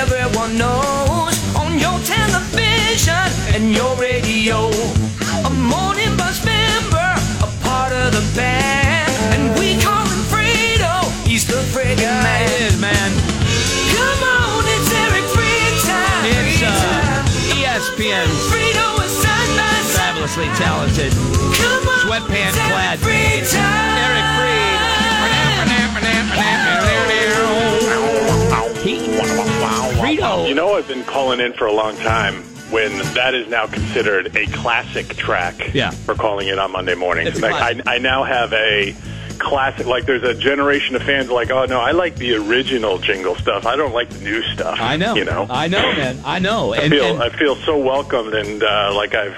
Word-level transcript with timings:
everyone 0.00 0.56
knows 0.56 1.36
on 1.54 1.78
your 1.78 1.98
television 2.08 3.26
and 3.52 3.76
your 3.76 3.92
radio. 3.96 4.72
A 5.44 5.50
morning 5.50 6.16
bus 6.16 6.40
member, 6.42 7.10
a 7.44 7.48
part 7.60 7.92
of 7.92 8.08
the 8.16 8.24
band, 8.34 9.12
and 9.34 9.42
we 9.60 9.76
call 9.84 10.04
him 10.08 10.22
Fredo. 10.32 11.04
He's 11.28 11.46
the 11.46 11.60
friggin' 11.72 12.16
man. 12.24 12.48
It 12.48 12.72
is, 12.72 12.80
man. 12.80 13.10
Come 13.92 14.22
on, 14.24 14.64
it's 14.72 14.90
Eric 15.04 15.26
Freetime. 15.36 16.24
It's 16.32 16.62
uh, 16.64 17.60
ESPN. 17.60 18.28
Fredo 18.48 19.04
is 19.04 19.12
side 19.12 19.52
by 19.60 19.76
side. 19.84 20.16
Fabulously 20.16 20.48
talented. 20.56 21.12
Come 21.12 21.84
on, 21.92 21.98
Sweatpants 22.08 22.56
clad. 22.56 22.98
Eric 23.04 23.04
Frede. 23.04 24.60
You 30.50 30.56
know, 30.56 30.74
I've 30.74 30.88
been 30.88 31.04
calling 31.04 31.38
in 31.38 31.52
for 31.52 31.66
a 31.66 31.72
long 31.72 31.94
time 31.98 32.42
when 32.72 32.98
that 33.14 33.34
is 33.34 33.46
now 33.46 33.68
considered 33.68 34.34
a 34.36 34.46
classic 34.46 35.14
track 35.16 35.72
Yeah. 35.72 35.90
for 35.92 36.16
calling 36.16 36.48
it 36.48 36.58
on 36.58 36.72
Monday 36.72 36.96
mornings. 36.96 37.40
Like, 37.40 37.52
classic. 37.52 37.86
I, 37.86 37.94
I 37.94 37.98
now 37.98 38.24
have 38.24 38.52
a 38.52 38.92
classic, 39.38 39.86
like, 39.86 40.06
there's 40.06 40.24
a 40.24 40.34
generation 40.34 40.96
of 40.96 41.04
fans 41.04 41.30
like, 41.30 41.50
oh, 41.52 41.66
no, 41.66 41.78
I 41.80 41.92
like 41.92 42.16
the 42.16 42.34
original 42.34 42.98
jingle 42.98 43.36
stuff. 43.36 43.64
I 43.64 43.76
don't 43.76 43.94
like 43.94 44.08
the 44.10 44.24
new 44.24 44.42
stuff. 44.42 44.80
I 44.80 44.96
know. 44.96 45.14
You 45.14 45.24
know? 45.24 45.46
I 45.48 45.68
know, 45.68 45.82
man. 45.92 46.20
I 46.24 46.40
know. 46.40 46.74
I 46.74 46.78
And, 46.78 46.92
feel, 46.92 47.04
and 47.04 47.22
I 47.22 47.28
feel 47.28 47.54
so 47.54 47.78
welcomed 47.78 48.34
and 48.34 48.60
uh, 48.64 48.92
like 48.92 49.14
I've 49.14 49.36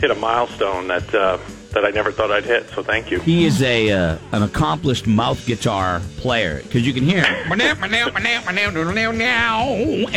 hit 0.00 0.10
a 0.10 0.14
milestone 0.14 0.88
that, 0.88 1.14
uh, 1.14 1.36
that 1.74 1.84
I 1.84 1.90
never 1.90 2.10
thought 2.12 2.30
I'd 2.30 2.44
hit, 2.44 2.68
so 2.70 2.82
thank 2.82 3.10
you. 3.10 3.20
he 3.20 3.44
is 3.44 3.62
a 3.62 3.90
uh, 3.90 4.18
an 4.32 4.42
accomplished 4.42 5.06
mouth 5.06 5.44
guitar 5.46 6.00
player 6.18 6.62
because 6.62 6.86
you 6.86 6.92
can 6.92 7.04
hear 7.04 7.22
him. 7.24 7.52
And 7.52 7.60
he 7.60 7.66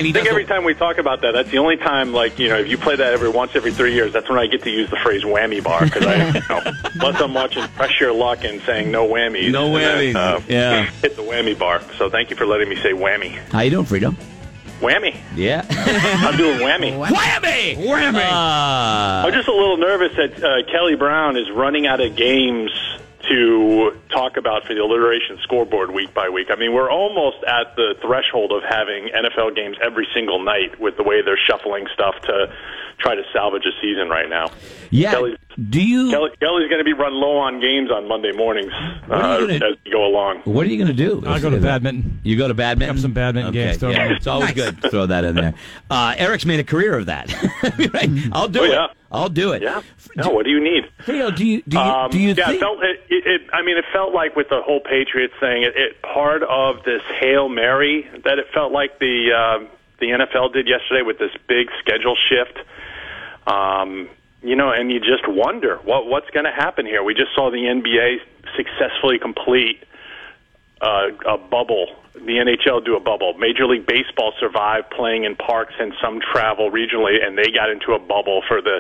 I 0.10 0.14
think 0.14 0.28
every 0.28 0.44
the- 0.44 0.48
time 0.54 0.64
we 0.64 0.74
talk 0.74 0.98
about 0.98 1.22
that, 1.22 1.34
that's 1.34 1.50
the 1.52 1.58
only 1.58 1.78
time, 1.78 2.14
like, 2.14 2.40
you 2.40 2.50
know, 2.50 2.58
if 2.58 2.68
you 2.68 2.78
play 2.78 2.96
that 2.96 3.14
every 3.14 3.30
once 3.30 3.52
every 3.56 3.72
three 3.74 3.94
years, 3.94 4.14
that's 4.14 4.30
when 4.30 4.38
I 4.40 4.48
get 4.48 4.64
to 4.64 4.70
use 4.70 4.90
the 4.90 4.98
phrase 4.98 5.24
whammy 5.24 5.64
bar. 5.64 5.84
Because 5.86 6.06
I, 6.06 6.28
you 6.28 6.42
know, 6.50 6.62
unless 6.94 7.22
I'm 7.22 7.34
watching 7.34 7.68
Press 7.70 8.00
Your 8.00 8.14
Luck 8.14 8.44
and 8.44 8.62
saying 8.62 8.92
no 8.92 9.08
whammies. 9.08 9.52
No 9.52 9.76
and 9.76 9.76
then, 9.76 10.14
whammies. 10.14 10.16
uh, 10.16 10.42
Yeah. 10.48 10.86
Hit 11.02 11.16
the 11.16 11.24
whammy 11.24 11.58
bar. 11.58 11.82
So 11.98 12.10
thank 12.10 12.30
you 12.30 12.36
for 12.36 12.46
letting 12.46 12.70
me 12.70 12.76
say 12.78 12.92
whammy. 12.94 13.32
How 13.52 13.62
you 13.62 13.72
doing, 13.72 13.86
Frito? 13.86 14.16
Whammy. 14.80 15.18
Yeah. 15.36 15.66
I'm 15.70 16.38
doing 16.38 16.60
whammy. 16.60 16.98
Whammy! 16.98 17.78
Whammy! 17.78 18.16
Uh, 18.16 19.26
I'm 19.28 19.34
just 19.34 19.48
a 19.48 19.54
little 19.54 19.78
nervous 19.78 20.16
that 20.18 20.44
uh, 20.44 20.72
Kelly 20.72 20.96
Brown 20.96 21.36
is 21.36 21.50
running 21.50 21.88
out 21.88 22.00
of 22.00 22.16
games 22.16 22.72
to 23.30 23.98
talk 24.10 24.38
about 24.38 24.66
for 24.66 24.74
the 24.74 24.82
alliteration 24.82 25.38
scoreboard 25.44 25.92
week 25.92 26.14
by 26.14 26.30
week. 26.30 26.48
I 26.52 26.56
mean, 26.56 26.74
we're 26.74 26.90
almost 26.92 27.38
at 27.44 27.76
the 27.76 27.96
threshold 28.02 28.52
of 28.52 28.64
having 28.64 29.10
NFL 29.14 29.56
games 29.56 29.78
every 29.82 30.08
single 30.14 30.44
night 30.44 30.80
with 30.80 30.98
the 30.98 31.04
way 31.04 31.22
they're 31.22 31.40
shuffling 31.48 31.88
stuff 31.94 32.16
to 32.24 32.54
try 33.00 33.16
to 33.16 33.22
salvage 33.32 33.64
a 33.66 33.72
season 33.82 34.10
right 34.10 34.30
now. 34.30 34.50
yeah. 34.90 35.12
Kelly- 35.12 35.38
Do 35.70 35.82
you? 35.82 36.10
Kelly, 36.10 36.30
Kelly's 36.40 36.68
going 36.70 36.80
to 36.80 36.84
be 36.84 36.94
run 36.94 37.14
low 37.14 37.38
on 37.38 37.60
games 37.60 37.92
on 37.92 38.08
Monday 38.08 38.32
mornings 38.32 38.72
What 39.08 39.22
are 39.22 39.24
uh, 39.24 39.40
you 39.40 39.48
gonna- 39.60 39.72
as 39.72 39.78
we 39.86 39.92
go 39.92 40.06
along. 40.06 40.42
What 40.46 40.66
are 40.66 40.70
you 40.70 40.78
going 40.84 40.88
to 40.88 40.94
do? 40.94 41.24
I'll 41.28 41.40
go 41.40 41.50
to 41.50 41.58
badminton. 41.60 42.20
You 42.24 42.38
go 42.38 42.48
to 42.48 42.54
badminton. 42.56 42.96
Pick 42.96 42.98
up 42.98 43.02
some 43.02 43.14
badminton 43.14 43.50
okay. 43.50 43.66
games, 43.68 43.78
throw 43.78 43.90
yeah, 43.92 44.14
it's 44.16 44.26
always 44.28 44.52
good 44.54 44.82
to 44.82 44.90
throw 44.90 45.06
that 45.06 45.24
in 45.26 45.36
there. 45.36 45.54
Uh, 45.92 46.16
Eric's 46.18 46.46
made 46.46 46.60
a 46.60 46.64
career 46.64 46.98
of 46.98 47.06
that. 47.08 47.32
right? 47.94 48.10
I'll 48.32 48.48
do 48.48 48.62
Oh, 48.62 48.64
it. 48.64 48.72
yeah. 48.72 48.88
I'll 49.12 49.30
do 49.30 49.54
it. 49.54 49.62
Yeah. 49.62 49.82
No, 50.16 50.30
what 50.32 50.46
do 50.46 50.52
you 50.52 50.62
need? 50.62 50.84
Frito, 51.06 51.36
do 51.36 51.46
you 51.46 51.62
do 51.68 51.78
you, 51.78 51.84
Um, 51.84 52.12
do 52.12 52.20
you 52.20 52.34
yeah, 52.38 52.48
think? 52.48 52.60
felt, 52.60 52.84
it, 52.84 53.02
it, 53.10 53.26
it, 53.26 53.42
I 53.54 53.62
mean, 53.62 53.78
it 53.78 53.86
felt 53.94 54.14
like 54.14 54.36
with 54.36 54.50
the 54.50 54.62
whole 54.62 54.82
Patriots 54.82 55.34
thing, 55.40 55.64
it, 55.64 55.76
it 55.76 56.02
part 56.02 56.44
of 56.44 56.84
this 56.84 57.02
hail 57.20 57.48
mary 57.48 58.08
that 58.26 58.38
it 58.40 58.48
felt 58.54 58.72
like 58.72 59.00
the 59.00 59.32
uh, 59.32 59.66
the 60.00 60.08
NFL 60.08 60.54
did 60.54 60.68
yesterday 60.68 61.02
with 61.04 61.20
this 61.20 61.32
big 61.48 61.68
schedule 61.80 62.16
shift. 62.30 62.60
Um, 63.48 64.10
you 64.44 64.56
know, 64.56 64.72
and 64.72 64.92
you 64.92 65.00
just 65.00 65.28
wonder 65.28 65.78
what 65.84 66.08
what's 66.08 66.30
going 66.32 66.46
to 66.46 66.52
happen 66.52 66.86
here. 66.86 67.04
We 67.04 67.14
just 67.14 67.34
saw 67.34 67.50
the 67.50 67.58
NBA 67.58 68.18
successfully 68.56 69.20
complete 69.20 69.84
uh, 70.82 71.10
a 71.28 71.38
bubble. 71.38 71.88
The 72.14 72.38
NHL 72.42 72.84
do 72.86 72.96
a 72.96 73.00
bubble. 73.00 73.34
Major 73.38 73.66
League 73.66 73.86
Baseball 73.86 74.34
survived 74.40 74.90
playing 74.92 75.24
in 75.24 75.36
parks 75.36 75.74
and 75.80 75.94
some 76.02 76.20
travel 76.20 76.72
regionally, 76.72 77.24
and 77.24 77.38
they 77.38 77.52
got 77.52 77.70
into 77.70 77.94
a 77.94 78.00
bubble 78.00 78.42
for 78.48 78.62
the 78.62 78.80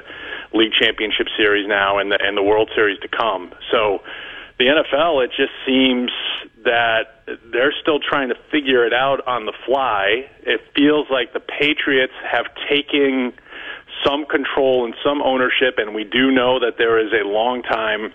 League 0.53 0.73
Championship 0.73 1.27
Series 1.37 1.67
now 1.67 1.97
and 1.97 2.11
the 2.11 2.17
and 2.21 2.37
the 2.37 2.43
World 2.43 2.69
Series 2.75 2.99
to 2.99 3.07
come. 3.07 3.53
So 3.71 4.01
the 4.57 4.65
NFL, 4.65 5.23
it 5.23 5.31
just 5.37 5.53
seems 5.65 6.11
that 6.63 7.23
they're 7.51 7.73
still 7.79 7.99
trying 7.99 8.29
to 8.29 8.35
figure 8.51 8.85
it 8.85 8.93
out 8.93 9.25
on 9.27 9.45
the 9.45 9.53
fly. 9.65 10.29
It 10.41 10.61
feels 10.75 11.07
like 11.11 11.33
the 11.33 11.39
Patriots 11.39 12.13
have 12.29 12.45
taken 12.69 13.33
some 14.03 14.25
control 14.25 14.85
and 14.85 14.95
some 15.03 15.21
ownership, 15.21 15.75
and 15.77 15.93
we 15.93 16.03
do 16.03 16.31
know 16.31 16.59
that 16.59 16.77
there 16.77 16.99
is 16.99 17.11
a 17.13 17.27
long 17.27 17.61
time 17.63 18.13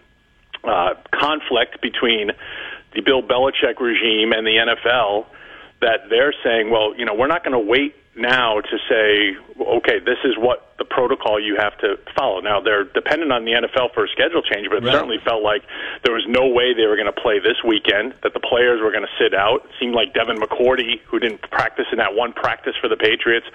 uh, 0.65 0.95
conflict 1.13 1.81
between 1.81 2.31
the 2.95 3.01
Bill 3.01 3.23
Belichick 3.23 3.81
regime 3.81 4.33
and 4.33 4.47
the 4.47 4.57
NFL 4.77 5.27
that 5.81 6.09
they're 6.11 6.35
saying, 6.45 6.71
well, 6.71 6.95
you 6.97 7.05
know, 7.05 7.15
we're 7.15 7.27
not 7.27 7.43
going 7.45 7.59
to 7.59 7.59
wait 7.71 7.97
now 8.15 8.61
to 8.61 8.77
say, 8.89 9.35
okay, 9.59 9.99
this 9.99 10.19
is 10.25 10.37
what 10.37 10.75
the 10.79 10.85
protocol 10.85 11.41
you 11.41 11.57
have 11.57 11.77
to 11.79 11.97
follow. 12.15 12.41
Now, 12.41 12.61
they're 12.61 12.85
dependent 12.85 13.33
on 13.33 13.45
the 13.47 13.53
NFL 13.53 13.95
for 13.95 14.05
a 14.05 14.09
schedule 14.09 14.43
change, 14.43 14.69
but 14.69 14.79
it 14.79 14.85
Right. 14.85 14.93
certainly 14.93 15.19
felt 15.25 15.43
like 15.43 15.63
there 16.05 16.13
was 16.13 16.23
no 16.29 16.47
way 16.47 16.75
they 16.75 16.85
were 16.85 16.95
going 16.97 17.11
to 17.11 17.21
play 17.21 17.39
this 17.41 17.65
weekend, 17.65 18.13
that 18.23 18.35
the 18.35 18.41
players 18.41 18.83
were 18.83 18.93
going 18.93 19.03
to 19.09 19.15
sit 19.19 19.33
out. 19.35 19.65
It 19.65 19.71
seemed 19.81 19.95
like 19.95 20.13
Devin 20.13 20.37
McCourty, 20.37 21.01
who 21.07 21.19
didn't 21.19 21.41
practice 21.51 21.87
in 21.91 21.99
that 21.99 22.15
one 22.15 22.33
practice 22.35 22.75
for 22.81 22.89
the 22.89 22.97
Patriots, 22.97 23.47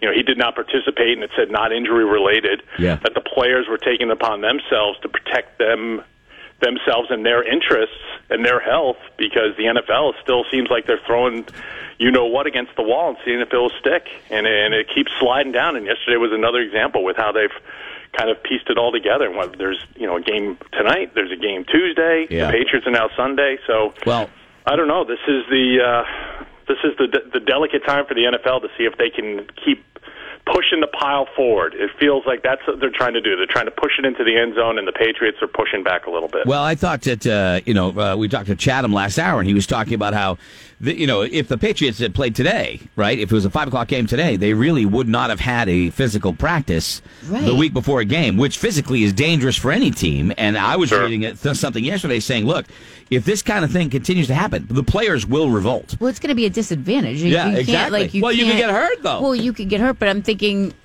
you 0.00 0.08
know, 0.08 0.14
he 0.14 0.22
did 0.22 0.38
not 0.38 0.54
participate, 0.54 1.18
and 1.18 1.24
it 1.24 1.30
said 1.36 1.50
not 1.50 1.72
injury 1.72 2.04
related. 2.04 2.62
Yeah. 2.78 2.96
That 3.02 3.14
the 3.14 3.20
players 3.20 3.66
were 3.68 3.78
taking 3.78 4.10
upon 4.12 4.42
themselves 4.42 4.96
to 5.02 5.08
protect 5.08 5.58
them 5.58 6.02
themselves 6.60 7.08
and 7.10 7.24
their 7.26 7.42
interests 7.42 7.96
and 8.30 8.44
their 8.44 8.60
health 8.60 8.96
because 9.16 9.56
the 9.56 9.64
NFL 9.64 10.12
still 10.22 10.44
seems 10.50 10.70
like 10.70 10.86
they're 10.86 11.00
throwing 11.06 11.46
you 11.98 12.10
know 12.10 12.26
what 12.26 12.46
against 12.46 12.74
the 12.76 12.82
wall 12.82 13.10
and 13.10 13.18
seeing 13.24 13.40
if 13.40 13.52
it'll 13.52 13.70
stick. 13.80 14.08
And 14.30 14.46
and 14.46 14.74
it 14.74 14.88
keeps 14.94 15.12
sliding 15.20 15.52
down. 15.52 15.76
And 15.76 15.86
yesterday 15.86 16.16
was 16.16 16.32
another 16.32 16.58
example 16.60 17.04
with 17.04 17.16
how 17.16 17.32
they've 17.32 17.54
kind 18.16 18.30
of 18.30 18.42
pieced 18.42 18.68
it 18.70 18.78
all 18.78 18.92
together. 18.92 19.30
And 19.30 19.54
there's 19.56 19.78
you 19.96 20.06
know 20.06 20.16
a 20.16 20.20
game 20.20 20.58
tonight 20.72 21.12
there's 21.14 21.32
a 21.32 21.36
game 21.36 21.64
Tuesday 21.64 22.26
Yeah. 22.30 22.46
the 22.46 22.52
Patriots 22.52 22.86
are 22.86 22.90
now 22.92 23.08
Sunday. 23.16 23.58
So 23.66 23.94
well, 24.06 24.28
I 24.66 24.76
don't 24.76 24.88
know. 24.88 25.04
This 25.04 25.20
is 25.28 25.44
the 25.50 25.78
uh 25.84 26.44
this 26.66 26.78
is 26.82 26.96
the 26.98 27.06
the 27.32 27.40
delicate 27.40 27.84
time 27.84 28.06
for 28.06 28.14
the 28.14 28.22
NFL 28.22 28.62
to 28.62 28.68
see 28.78 28.84
if 28.84 28.96
they 28.96 29.10
can 29.10 29.46
keep 29.64 29.84
pushing 30.46 30.80
the 30.80 30.86
pile 30.86 31.26
forward. 31.34 31.74
It 31.74 31.90
feels 31.98 32.24
like 32.26 32.42
that's 32.42 32.60
what 32.66 32.78
they're 32.80 32.90
trying 32.90 33.14
to 33.14 33.20
do. 33.20 33.34
They're 33.36 33.46
trying 33.46 33.64
to 33.64 33.70
push 33.70 33.92
it 33.98 34.04
into 34.04 34.24
the 34.24 34.36
end 34.36 34.54
zone, 34.54 34.78
and 34.78 34.86
the 34.86 34.92
Patriots 34.92 35.38
are 35.40 35.46
pushing 35.48 35.82
back 35.82 36.06
a 36.06 36.10
little 36.10 36.28
bit. 36.28 36.46
well, 36.46 36.62
I 36.62 36.74
thought 36.74 37.02
that 37.02 37.26
uh, 37.26 37.60
you 37.64 37.72
know 37.74 37.90
uh, 37.98 38.16
we 38.16 38.28
talked 38.28 38.46
to 38.48 38.56
Chatham 38.56 38.92
last 38.92 39.18
hour, 39.18 39.40
and 39.40 39.48
he 39.48 39.54
was 39.54 39.66
talking 39.66 39.94
about 39.94 40.12
how 40.12 40.36
the, 40.80 40.94
you 40.98 41.06
know 41.06 41.22
if 41.22 41.48
the 41.48 41.56
Patriots 41.56 41.98
had 41.98 42.14
played 42.14 42.34
today, 42.36 42.80
right? 42.94 43.18
If 43.18 43.32
it 43.32 43.34
was 43.34 43.44
a 43.46 43.50
five 43.50 43.68
o'clock 43.68 43.88
game 43.88 44.06
today, 44.06 44.36
they 44.36 44.52
really 44.52 44.84
would 44.84 45.08
not 45.08 45.30
have 45.30 45.40
had 45.40 45.68
a 45.68 45.88
physical 45.90 46.34
practice 46.34 47.00
Right. 47.26 47.44
the 47.44 47.54
week 47.54 47.72
before 47.72 48.00
a 48.00 48.04
game, 48.04 48.36
which 48.36 48.58
physically 48.58 49.02
is 49.02 49.12
dangerous 49.14 49.56
for 49.56 49.72
any 49.72 49.90
team. 49.90 50.32
And 50.36 50.58
I 50.58 50.76
was 50.76 50.90
Sure. 50.90 51.04
reading 51.04 51.22
it, 51.22 51.38
something 51.38 51.82
yesterday 51.82 52.20
saying, 52.20 52.44
look, 52.44 52.66
if 53.10 53.24
this 53.24 53.40
kind 53.40 53.64
of 53.64 53.70
thing 53.70 53.88
continues 53.88 54.26
to 54.26 54.34
happen, 54.34 54.66
the 54.68 54.82
players 54.82 55.24
will 55.26 55.48
revolt. 55.48 55.96
Well, 56.00 56.08
it's 56.10 56.18
going 56.18 56.28
to 56.28 56.34
be 56.34 56.44
a 56.46 56.50
disadvantage. 56.50 57.22
You- 57.22 57.30
Yeah, 57.30 57.46
you 57.46 57.50
can't, 57.50 57.58
exactly. 57.60 58.00
Like, 58.00 58.14
you 58.14 58.22
Well, 58.22 58.32
you 58.32 58.44
could 58.44 58.52
can't- 58.56 58.66
get 58.66 58.70
hurt, 58.70 59.02
though. 59.02 59.20
Well, 59.22 59.34
you 59.34 59.52
could 59.54 59.68
get 59.70 59.80
hurt, 59.80 59.98
but 59.98 60.08
I'm 60.08 60.20
thinking, 60.22 60.33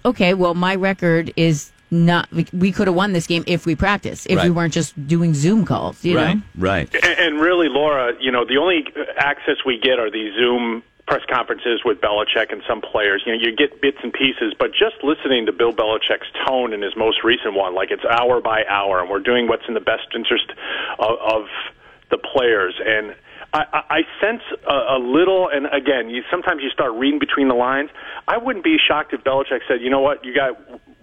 okay, 0.06 0.34
well, 0.34 0.54
my 0.54 0.76
record 0.76 1.34
is 1.36 1.72
not. 1.92 2.30
we- 2.32 2.46
We 2.54 2.72
could 2.72 2.88
have 2.88 2.96
won 2.96 3.14
this 3.14 3.28
game 3.28 3.44
if 3.48 3.66
we 3.66 3.76
practiced, 3.76 4.28
if 4.30 4.38
we 4.44 4.50
weren't 4.50 4.74
just 4.74 4.94
doing 5.08 5.34
Zoom 5.34 5.66
calls. 5.66 6.04
You 6.06 6.16
know, 6.36 6.42
right. 6.58 6.94
And, 6.94 7.20
and 7.20 7.42
really, 7.42 7.68
Laura, 7.70 8.14
you 8.20 8.32
know, 8.32 8.46
the 8.46 8.58
only 8.58 8.86
access 9.18 9.58
we 9.66 9.80
get 9.80 10.00
are 10.00 10.12
these 10.12 10.34
Zoom 10.36 10.84
press 11.08 11.22
conferences 11.28 11.82
with 11.84 12.00
Belichick 12.00 12.52
and 12.54 12.62
some 12.68 12.82
players. 12.82 13.24
You 13.26 13.34
know, 13.34 13.40
you 13.42 13.56
get 13.56 13.82
bits 13.82 13.98
and 14.04 14.14
pieces, 14.14 14.54
but 14.60 14.70
just 14.72 15.04
listening 15.04 15.48
to 15.48 15.52
Bill 15.52 15.74
Belichick's 15.74 16.28
tone 16.48 16.72
in 16.72 16.84
his 16.84 16.96
most 16.96 17.24
recent 17.24 17.56
one, 17.56 17.74
like 17.74 17.90
it's 17.90 18.06
hour 18.06 18.40
by 18.42 18.64
hour, 18.70 19.02
and 19.02 19.10
we're 19.10 19.20
doing 19.20 19.48
what's 19.48 19.64
in 19.68 19.74
the 19.74 19.80
best 19.80 20.06
interest 20.14 20.52
of, 21.00 21.18
of 21.20 21.46
the 22.12 22.20
players. 22.20 22.76
And 22.86 23.16
I, 23.52 23.64
I 23.90 24.00
sense 24.22 24.42
a, 24.70 24.98
a 24.98 25.00
little, 25.00 25.50
and 25.52 25.66
again, 25.66 26.10
you 26.10 26.22
sometimes 26.30 26.62
you 26.62 26.70
start 26.70 26.94
reading 26.94 27.20
between 27.20 27.48
the 27.48 27.56
lines. 27.56 27.90
I 28.28 28.38
wouldn't 28.38 28.64
be 28.64 28.78
shocked 28.78 29.14
if 29.14 29.24
Belichick 29.24 29.62
said, 29.68 29.82
"You 29.82 29.90
know 29.90 30.02
what, 30.02 30.24
you 30.24 30.34
got." 30.34 30.58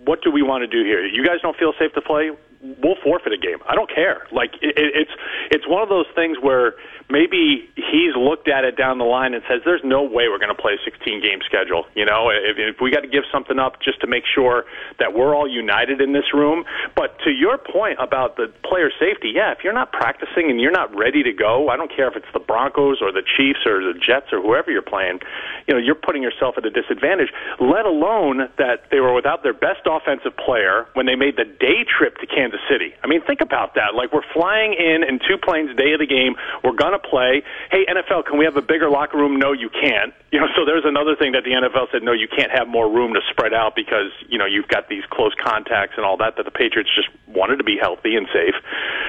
What 0.05 0.23
do 0.23 0.31
we 0.31 0.41
want 0.41 0.63
to 0.63 0.69
do 0.69 0.87
here? 0.87 1.05
You 1.05 1.27
guys 1.27 1.39
don't 1.43 1.57
feel 1.57 1.73
safe 1.81 1.93
to 1.95 2.01
play? 2.01 2.31
We'll 2.61 2.97
forfeit 3.03 3.33
a 3.33 3.39
game. 3.39 3.59
I 3.69 3.75
don't 3.75 3.91
care. 3.93 4.27
Like 4.33 4.55
it, 4.63 4.75
it's 4.77 5.11
it's 5.51 5.67
one 5.69 5.83
of 5.83 5.89
those 5.89 6.07
things 6.15 6.39
where 6.41 6.75
maybe 7.11 7.69
he's 7.77 8.15
looked 8.17 8.49
at 8.49 8.65
it 8.65 8.77
down 8.77 8.99
the 8.99 9.05
line 9.05 9.35
and 9.35 9.43
says, 9.49 9.61
"There's 9.65 9.85
no 9.85 10.03
way 10.03 10.29
we're 10.29 10.39
going 10.39 10.55
to 10.55 10.61
play 10.61 10.75
a 10.75 10.83
16 10.85 11.23
game 11.23 11.41
schedule." 11.45 11.87
You 11.95 12.05
know, 12.05 12.31
if, 12.31 12.59
if 12.59 12.81
we 12.81 12.91
got 12.91 13.01
to 13.01 13.09
give 13.09 13.25
something 13.31 13.59
up 13.59 13.81
just 13.81 14.01
to 14.01 14.07
make 14.07 14.25
sure 14.27 14.65
that 14.99 15.15
we're 15.15 15.35
all 15.35 15.49
united 15.49 16.01
in 16.01 16.13
this 16.13 16.35
room. 16.35 16.65
But 16.95 17.19
to 17.25 17.31
your 17.31 17.59
point 17.59 17.99
about 18.01 18.37
the 18.37 18.53
player 18.65 18.91
safety, 18.99 19.33
yeah, 19.35 19.53
if 19.53 19.59
you're 19.63 19.77
not 19.77 19.93
practicing 19.93 20.51
and 20.51 20.61
you're 20.61 20.75
not 20.75 20.95
ready 20.97 21.23
to 21.23 21.33
go, 21.33 21.69
I 21.69 21.77
don't 21.77 21.95
care 21.95 22.09
if 22.09 22.17
it's 22.17 22.31
the 22.33 22.41
Broncos 22.41 22.99
or 23.01 23.13
the 23.13 23.23
Chiefs 23.37 23.67
or 23.67 23.81
the 23.83 23.95
Jets 23.95 24.33
or 24.33 24.41
whoever 24.41 24.71
you're 24.71 24.83
playing. 24.83 25.21
You 25.69 25.75
know, 25.75 25.81
you're 25.81 25.99
putting 25.99 26.23
yourself 26.23 26.57
at 26.59 26.65
a 26.65 26.71
disadvantage. 26.71 27.29
Let 27.61 27.87
alone 27.87 28.49
that 28.59 28.91
they 28.91 29.01
were 29.01 29.15
without 29.15 29.43
their 29.43 29.55
best 29.55 29.87
offensive 29.87 30.37
player 30.37 30.87
when 30.95 31.07
they 31.07 31.15
made 31.15 31.37
the 31.37 31.45
day 31.45 31.85
trip 31.87 32.19
to 32.19 32.27
Kansas 32.27 32.46
The 32.51 32.59
city. 32.71 32.95
I 33.03 33.07
mean, 33.07 33.23
think 33.23 33.41
about 33.41 33.75
that. 33.75 33.95
Like 33.95 34.13
we're 34.13 34.27
flying 34.33 34.75
in 34.75 35.03
in 35.03 35.19
two 35.19 35.37
planes 35.37 35.75
day 35.77 35.93
of 35.93 36.01
the 36.01 36.07
game. 36.07 36.37
We're 36.63 36.77
gonna 36.77 36.99
play. 36.99 37.43
Hey, 37.71 37.87
NFL, 37.87 38.27
can 38.27 38.39
we 38.39 38.45
have 38.45 38.57
a 38.57 38.63
bigger 38.63 38.89
locker 38.89 39.19
room? 39.19 39.39
No, 39.39 39.53
you 39.53 39.71
can't. 39.71 40.13
You 40.37 40.43
know, 40.43 40.49
so 40.55 40.67
there's 40.67 40.85
another 40.85 41.17
thing 41.17 41.33
that 41.33 41.45
the 41.45 41.57
NFL 41.57 41.89
said, 41.91 42.03
no, 42.03 42.13
you 42.13 42.29
can't 42.29 42.51
have 42.53 42.69
more 42.69 42.93
room 42.93 43.15
to 43.15 43.21
spread 43.31 43.55
out 43.55 43.75
because 43.75 44.13
you 44.29 44.37
know 44.37 44.45
you've 44.45 44.69
got 44.69 44.91
these 44.91 45.01
close 45.09 45.33
contacts 45.43 45.95
and 45.97 46.05
all 46.05 46.19
that. 46.19 46.37
That 46.37 46.45
the 46.45 46.51
Patriots 46.51 46.91
just 46.95 47.09
wanted 47.27 47.57
to 47.57 47.65
be 47.65 47.79
healthy 47.81 48.17
and 48.17 48.27
safe, 48.29 48.53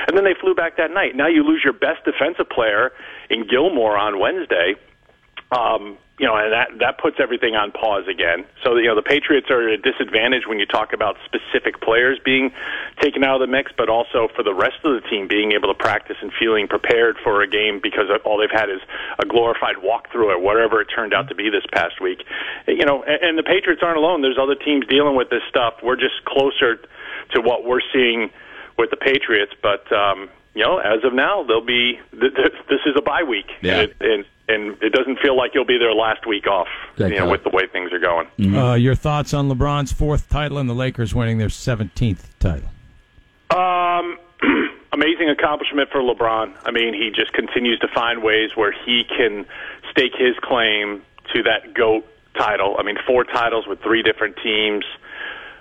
and 0.07 0.15
then 0.15 0.23
they 0.23 0.35
flew 0.39 0.55
back 0.55 0.77
that 0.77 0.91
night. 0.91 1.17
Now 1.17 1.27
you 1.27 1.43
lose 1.43 1.63
your 1.65 1.73
best 1.73 2.05
defensive 2.05 2.47
player 2.47 2.93
in 3.29 3.45
Gilmore 3.45 3.97
on 3.97 4.19
Wednesday. 4.19 4.75
Um, 5.51 5.97
you 6.19 6.25
know, 6.25 6.35
and 6.35 6.51
that 6.51 6.69
that 6.79 6.97
puts 6.97 7.17
everything 7.21 7.53
on 7.55 7.71
pause 7.71 8.07
again. 8.09 8.43
So 8.63 8.75
you 8.77 8.87
know, 8.87 8.95
the 8.95 9.05
Patriots 9.05 9.47
are 9.51 9.69
at 9.69 9.77
a 9.77 9.77
disadvantage 9.77 10.47
when 10.47 10.57
you 10.57 10.65
talk 10.65 10.91
about 10.91 11.15
specific 11.25 11.79
players 11.79 12.17
being 12.25 12.51
taken 12.99 13.23
out 13.23 13.39
of 13.39 13.47
the 13.47 13.51
mix, 13.51 13.71
but 13.77 13.87
also 13.87 14.27
for 14.35 14.41
the 14.41 14.53
rest 14.53 14.81
of 14.83 14.97
the 14.99 15.07
team 15.07 15.27
being 15.27 15.51
able 15.53 15.69
to 15.71 15.77
practice 15.77 16.17
and 16.21 16.31
feeling 16.39 16.67
prepared 16.67 17.17
for 17.23 17.43
a 17.43 17.47
game 17.47 17.79
because 17.81 18.09
all 18.25 18.39
they've 18.39 18.49
had 18.51 18.67
is 18.69 18.81
a 19.19 19.25
glorified 19.25 19.75
walkthrough 19.77 20.33
or 20.33 20.39
whatever 20.39 20.81
it 20.81 20.87
turned 20.93 21.13
out 21.13 21.29
to 21.29 21.35
be 21.35 21.51
this 21.51 21.63
past 21.71 22.01
week. 22.01 22.23
You 22.67 22.83
know, 22.83 23.03
and, 23.03 23.21
and 23.21 23.37
the 23.37 23.43
Patriots 23.43 23.83
aren't 23.85 23.97
alone. 23.97 24.23
There's 24.23 24.39
other 24.41 24.55
teams 24.55 24.87
dealing 24.87 25.15
with 25.15 25.29
this 25.29 25.43
stuff. 25.47 25.75
We're 25.83 26.01
just 26.01 26.25
closer 26.25 26.77
to 27.35 27.41
what 27.41 27.63
we're 27.63 27.85
seeing 27.93 28.31
with 28.77 28.89
the 28.89 28.97
Patriots, 28.97 29.53
but 29.61 29.85
um, 29.93 30.29
you 30.55 30.63
know, 30.63 30.79
as 30.79 31.03
of 31.03 31.13
now, 31.13 31.43
they'll 31.43 31.61
be. 31.65 31.99
Th- 32.09 32.33
th- 32.33 32.53
this 32.69 32.81
is 32.87 32.95
a 32.97 33.01
bye 33.01 33.21
week, 33.23 33.45
Yeah. 33.61 33.81
and, 33.81 33.91
it, 33.91 33.95
and 34.01 34.25
and 34.47 34.81
it 34.81 34.93
doesn't 34.93 35.19
feel 35.19 35.35
like 35.35 35.51
you'll 35.53 35.65
be 35.65 35.77
their 35.77 35.93
last 35.93 36.25
week 36.25 36.47
off. 36.47 36.67
You 36.97 37.19
know, 37.25 37.29
with 37.31 37.43
the 37.43 37.49
way 37.49 37.67
things 37.67 37.91
are 37.91 37.99
going. 37.99 38.27
Uh, 38.55 38.73
your 38.75 38.95
thoughts 38.95 39.33
on 39.33 39.49
LeBron's 39.49 39.91
fourth 39.91 40.29
title 40.29 40.57
and 40.57 40.69
the 40.69 40.73
Lakers 40.73 41.13
winning 41.13 41.37
their 41.37 41.49
17th 41.49 42.23
title? 42.39 42.69
Um, 43.49 44.17
amazing 44.93 45.29
accomplishment 45.29 45.89
for 45.91 46.01
LeBron. 46.01 46.53
I 46.63 46.71
mean, 46.71 46.93
he 46.93 47.11
just 47.13 47.33
continues 47.33 47.79
to 47.79 47.87
find 47.93 48.23
ways 48.23 48.51
where 48.55 48.71
he 48.71 49.03
can 49.03 49.45
stake 49.91 50.13
his 50.17 50.35
claim 50.41 51.03
to 51.33 51.43
that 51.43 51.73
GOAT 51.73 52.05
title. 52.37 52.75
I 52.79 52.83
mean, 52.83 52.97
four 53.05 53.23
titles 53.23 53.67
with 53.67 53.81
three 53.81 54.03
different 54.03 54.37
teams. 54.43 54.85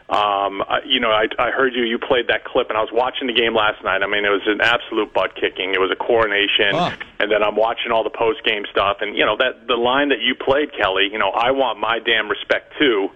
Um, 0.08 0.62
I, 0.62 0.81
you 0.87 1.00
know, 1.00 1.11
I, 1.11 1.26
I 1.37 1.50
heard 1.50 1.75
you. 1.75 1.82
You 1.82 1.99
played 1.99 2.29
that 2.29 2.44
clip, 2.44 2.69
and 2.69 2.79
I 2.79 2.81
was 2.81 2.91
watching 2.93 3.26
the 3.26 3.32
game 3.32 3.55
last 3.56 3.82
night. 3.82 4.03
I 4.03 4.06
mean, 4.06 4.25
it 4.25 4.31
was 4.31 4.47
an 4.47 4.61
absolute 4.61 5.12
butt 5.12 5.35
kicking. 5.35 5.75
It 5.75 5.81
was 5.81 5.91
a 5.91 5.97
coronation, 5.97 6.75
Oh. 6.75 6.93
and 7.19 7.31
then 7.31 7.43
I'm 7.43 7.56
watching 7.56 7.91
all 7.91 8.05
the 8.05 8.11
post 8.14 8.44
game 8.44 8.62
stuff. 8.70 8.99
And 9.00 9.17
you 9.17 9.26
know 9.26 9.37
that 9.38 9.67
the 9.67 9.75
line 9.75 10.11
that 10.11 10.20
you 10.20 10.37
played, 10.37 10.70
Kelly. 10.79 11.08
You 11.11 11.19
know, 11.19 11.31
I 11.31 11.50
want 11.50 11.81
my 11.81 11.99
damn 11.99 12.29
respect 12.29 12.75
too. 12.79 13.08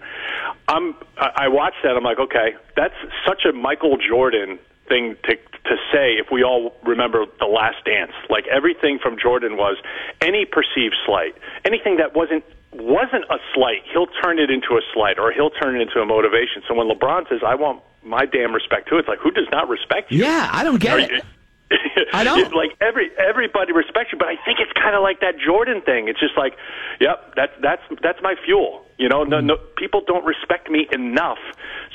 I'm. 0.67 0.95
I 1.17 1.45
I 1.45 1.47
watched 1.47 1.77
that. 1.83 1.95
I'm 1.95 2.03
like, 2.03 2.19
okay, 2.19 2.55
that's 2.75 2.95
such 3.25 3.45
a 3.47 3.53
Michael 3.53 3.95
Jordan 3.97 4.59
thing 4.89 5.15
to 5.23 5.35
to 5.37 5.75
say 5.93 6.19
if 6.19 6.27
we 6.29 6.43
all 6.43 6.75
remember 6.83 7.23
the 7.39 7.45
last 7.45 7.77
dance 7.85 8.11
like 8.29 8.45
everything 8.47 8.99
from 9.01 9.15
Jordan 9.17 9.55
was 9.55 9.77
any 10.19 10.43
perceived 10.43 10.95
slight 11.05 11.33
anything 11.63 11.95
that 11.97 12.13
wasn't 12.15 12.43
wasn't 12.73 13.25
a 13.29 13.37
slight 13.53 13.83
he'll 13.91 14.07
turn 14.23 14.39
it 14.39 14.49
into 14.49 14.75
a 14.75 14.81
slight 14.93 15.19
or 15.19 15.31
he'll 15.31 15.49
turn 15.51 15.75
it 15.75 15.81
into 15.81 15.99
a 15.99 16.05
motivation 16.05 16.63
so 16.67 16.73
when 16.73 16.87
LeBron 16.87 17.27
says 17.29 17.39
I 17.45 17.55
want 17.55 17.81
my 18.03 18.25
damn 18.25 18.53
respect 18.53 18.89
too 18.89 18.97
it's 18.97 19.07
like 19.07 19.19
who 19.19 19.31
does 19.31 19.47
not 19.51 19.67
respect 19.69 20.11
you 20.11 20.23
Yeah, 20.23 20.49
I 20.51 20.63
don't 20.63 20.79
get 20.79 20.99
it. 20.99 21.23
I 22.13 22.23
don't. 22.23 22.53
like 22.61 22.75
every 22.81 23.11
everybody 23.17 23.73
respects 23.73 24.11
you, 24.11 24.17
but 24.17 24.27
I 24.27 24.35
think 24.45 24.59
it's 24.59 24.71
kind 24.73 24.95
of 24.95 25.01
like 25.01 25.19
that 25.21 25.35
Jordan 25.39 25.81
thing. 25.81 26.07
It's 26.07 26.19
just 26.19 26.37
like, 26.37 26.53
yep, 26.99 27.33
that's 27.35 27.53
that's 27.61 27.81
that's 28.01 28.19
my 28.21 28.35
fuel. 28.45 28.85
You 28.97 29.09
know, 29.09 29.23
no, 29.23 29.37
mm-hmm. 29.37 29.47
no, 29.47 29.57
people 29.77 30.01
don't 30.05 30.25
respect 30.25 30.69
me 30.69 30.87
enough, 30.91 31.39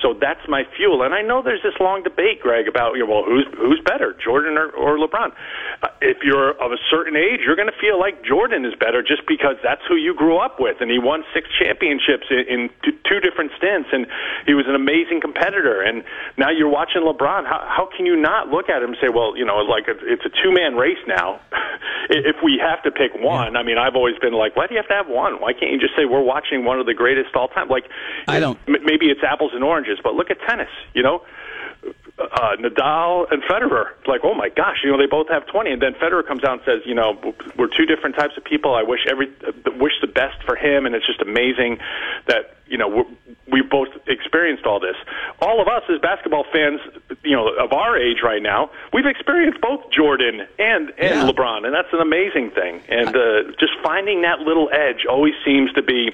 so 0.02 0.14
that's 0.20 0.40
my 0.48 0.64
fuel. 0.76 1.02
And 1.02 1.14
I 1.14 1.22
know 1.22 1.42
there's 1.42 1.62
this 1.62 1.74
long 1.80 2.02
debate, 2.02 2.40
Greg, 2.40 2.68
about 2.68 2.94
you 2.94 3.06
know, 3.06 3.12
well, 3.12 3.24
who's 3.24 3.46
who's 3.56 3.80
better, 3.84 4.14
Jordan 4.22 4.56
or, 4.58 4.68
or 4.70 4.98
LeBron? 4.98 5.32
Uh, 5.82 5.88
if 6.00 6.18
you're 6.22 6.50
of 6.62 6.72
a 6.72 6.76
certain 6.90 7.16
age, 7.16 7.40
you're 7.44 7.56
going 7.56 7.70
to 7.70 7.80
feel 7.80 7.98
like 7.98 8.22
Jordan 8.24 8.64
is 8.64 8.74
better 8.78 9.02
just 9.02 9.22
because 9.26 9.56
that's 9.62 9.82
who 9.88 9.96
you 9.96 10.14
grew 10.14 10.38
up 10.38 10.60
with, 10.60 10.76
and 10.80 10.90
he 10.90 10.98
won 10.98 11.24
six 11.34 11.48
championships 11.58 12.26
in, 12.30 12.44
in 12.48 12.60
t- 12.84 12.98
two 13.08 13.20
different 13.20 13.52
stints, 13.56 13.88
and 13.92 14.06
he 14.46 14.54
was 14.54 14.66
an 14.68 14.74
amazing 14.74 15.20
competitor. 15.20 15.80
And 15.82 16.04
now 16.36 16.50
you're 16.50 16.68
watching 16.70 17.02
LeBron. 17.02 17.44
How, 17.46 17.64
how 17.66 17.88
can 17.96 18.06
you 18.06 18.16
not 18.16 18.48
look 18.48 18.68
at 18.68 18.82
him 18.82 18.90
and 18.90 18.98
say, 19.00 19.08
well, 19.08 19.36
you 19.36 19.44
know, 19.44 19.56
like 19.64 19.84
it's, 19.88 20.00
it's 20.04 20.24
a 20.24 20.32
two 20.42 20.52
man 20.52 20.76
race 20.76 21.00
now? 21.06 21.40
if 22.10 22.36
we 22.44 22.60
have 22.62 22.82
to 22.84 22.90
pick 22.90 23.12
one, 23.20 23.56
I 23.56 23.62
mean, 23.62 23.78
I've 23.78 23.96
always 23.96 24.16
been 24.18 24.32
like, 24.34 24.56
why 24.56 24.66
do 24.66 24.74
you 24.74 24.80
have 24.80 24.88
to 24.88 24.94
have 24.94 25.08
one? 25.08 25.40
Why 25.40 25.52
can't 25.52 25.72
you 25.72 25.78
just 25.80 25.96
say 25.96 26.04
we're 26.04 26.22
watching 26.22 26.64
one 26.64 26.78
of 26.80 26.86
the 26.86 26.94
greatest 26.94 27.34
all 27.34 27.48
time? 27.48 27.68
Like, 27.68 27.84
I 28.28 28.40
don't- 28.40 28.58
m- 28.68 28.76
Maybe 28.84 29.06
it's 29.10 29.20
apples 29.26 29.52
and 29.54 29.64
oranges, 29.64 29.85
but 30.02 30.14
look 30.14 30.30
at 30.30 30.38
tennis. 30.48 30.70
You 30.94 31.02
know, 31.02 31.22
uh, 32.18 32.56
Nadal 32.58 33.30
and 33.30 33.42
Federer. 33.42 33.90
It's 33.98 34.08
like, 34.08 34.22
oh 34.24 34.34
my 34.34 34.48
gosh, 34.48 34.78
you 34.82 34.90
know, 34.90 34.98
they 34.98 35.06
both 35.06 35.28
have 35.28 35.46
20. 35.46 35.70
And 35.70 35.82
then 35.82 35.92
Federer 35.94 36.26
comes 36.26 36.44
out 36.44 36.54
and 36.54 36.62
says, 36.64 36.80
you 36.86 36.94
know, 36.94 37.18
we're 37.58 37.68
two 37.68 37.84
different 37.86 38.16
types 38.16 38.36
of 38.36 38.44
people. 38.44 38.74
I 38.74 38.82
wish 38.82 39.00
every 39.08 39.28
uh, 39.46 39.52
wish 39.78 39.92
the 40.00 40.06
best 40.06 40.42
for 40.44 40.56
him, 40.56 40.86
and 40.86 40.94
it's 40.94 41.06
just 41.06 41.20
amazing 41.20 41.78
that 42.26 42.56
you 42.66 42.78
know 42.78 42.88
we're, 43.48 43.62
both 43.68 43.88
experienced 44.06 44.64
all 44.64 44.78
this. 44.80 44.96
All 45.40 45.60
of 45.60 45.66
us 45.68 45.82
as 45.92 46.00
basketball 46.00 46.44
fans, 46.52 46.80
you 47.24 47.34
know, 47.36 47.48
of 47.48 47.72
our 47.72 47.98
age 47.98 48.18
right 48.22 48.40
now, 48.42 48.70
we've 48.92 49.06
experienced 49.06 49.60
both 49.60 49.90
Jordan 49.90 50.46
and 50.58 50.90
and 50.98 51.20
Yeah. 51.20 51.28
LeBron, 51.30 51.64
and 51.66 51.74
that's 51.74 51.92
an 51.92 52.00
amazing 52.00 52.52
thing. 52.52 52.80
And 52.88 53.08
uh, 53.08 53.42
just 53.58 53.72
finding 53.82 54.22
that 54.22 54.38
little 54.40 54.70
edge 54.72 55.04
always 55.10 55.34
seems 55.44 55.72
to 55.72 55.82
be 55.82 56.12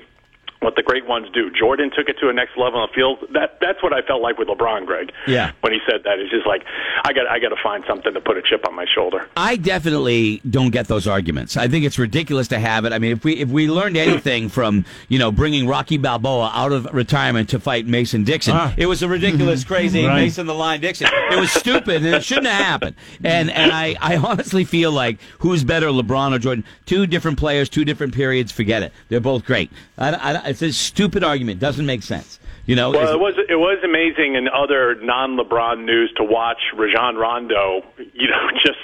what 0.62 0.76
the 0.76 0.82
great 0.82 1.06
ones 1.06 1.28
do. 1.32 1.50
Jordan 1.50 1.90
took 1.94 2.08
it 2.08 2.16
to 2.20 2.28
a 2.28 2.32
next 2.32 2.56
level 2.56 2.80
on 2.80 2.88
the 2.90 2.94
field. 2.94 3.18
That 3.32 3.58
that's 3.60 3.82
what 3.82 3.92
I 3.92 4.02
felt 4.02 4.22
like 4.22 4.38
with 4.38 4.48
LeBron, 4.48 4.86
Greg. 4.86 5.12
Yeah. 5.26 5.52
When 5.60 5.72
he 5.72 5.80
said 5.88 6.02
that, 6.04 6.18
it's 6.18 6.30
just 6.30 6.46
like 6.46 6.64
I 7.04 7.12
got 7.12 7.26
I 7.26 7.38
got 7.38 7.50
to 7.50 7.56
find 7.62 7.84
something 7.86 8.12
to 8.14 8.20
put 8.20 8.36
a 8.36 8.42
chip 8.42 8.66
on 8.66 8.74
my 8.74 8.86
shoulder. 8.94 9.28
I 9.36 9.56
definitely 9.56 10.40
don't 10.48 10.70
get 10.70 10.88
those 10.88 11.06
arguments. 11.06 11.56
I 11.56 11.68
think 11.68 11.84
it's 11.84 11.98
ridiculous 11.98 12.48
to 12.48 12.58
have 12.58 12.84
it. 12.84 12.92
I 12.92 12.98
mean, 12.98 13.12
if 13.12 13.24
we 13.24 13.34
if 13.40 13.48
we 13.48 13.68
learned 13.68 13.96
anything 13.96 14.48
from 14.48 14.84
you 15.08 15.18
know 15.18 15.32
bringing 15.32 15.66
Rocky 15.66 15.96
Balboa 15.98 16.50
out 16.54 16.72
of 16.72 16.86
retirement 16.92 17.48
to 17.50 17.60
fight 17.60 17.86
Mason 17.86 18.24
Dixon, 18.24 18.54
Ah. 18.56 18.72
it 18.76 18.86
was 18.86 19.02
a 19.02 19.08
ridiculous, 19.08 19.64
crazy 19.64 20.04
Right. 20.06 20.22
Mason 20.22 20.46
the 20.46 20.54
Line 20.54 20.80
Dixon. 20.80 21.08
It 21.12 21.38
was 21.38 21.50
stupid 21.50 22.04
and 22.04 22.14
it 22.14 22.24
shouldn't 22.24 22.46
have 22.46 22.64
happened. 22.64 22.96
And 23.24 23.50
and 23.50 23.72
I 23.72 23.96
I 24.00 24.16
honestly 24.16 24.64
feel 24.64 24.92
like 24.92 25.18
who's 25.40 25.64
better, 25.64 25.88
LeBron 25.88 26.32
or 26.34 26.38
Jordan? 26.38 26.64
Two 26.86 27.06
different 27.06 27.38
players, 27.38 27.68
two 27.68 27.84
different 27.84 28.14
periods. 28.14 28.52
Forget 28.52 28.82
it. 28.82 28.92
They're 29.08 29.20
both 29.20 29.44
great. 29.44 29.70
I, 29.98 30.10
I, 30.14 30.51
it's 30.52 30.62
a 30.62 30.72
stupid 30.72 31.24
argument. 31.24 31.60
Doesn't 31.60 31.86
make 31.86 32.02
sense. 32.02 32.38
You 32.66 32.76
know. 32.76 32.90
Well, 32.90 33.12
it 33.12 33.18
was 33.18 33.34
it 33.48 33.56
was 33.56 33.82
amazing 33.82 34.36
in 34.36 34.48
other 34.48 34.94
non-LeBron 34.94 35.84
news 35.84 36.12
to 36.16 36.24
watch 36.24 36.60
Rajon 36.76 37.16
Rondo, 37.16 37.84
you 37.98 38.28
know, 38.28 38.50
just 38.62 38.78